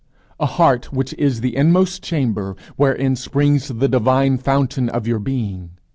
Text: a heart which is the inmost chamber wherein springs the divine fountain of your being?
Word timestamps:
a 0.39 0.47
heart 0.47 0.91
which 0.91 1.13
is 1.13 1.41
the 1.41 1.55
inmost 1.55 2.01
chamber 2.01 2.55
wherein 2.75 3.15
springs 3.15 3.67
the 3.67 3.87
divine 3.87 4.35
fountain 4.35 4.89
of 4.89 5.05
your 5.05 5.19
being? 5.19 5.77